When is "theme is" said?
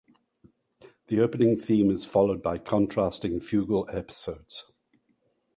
1.59-2.07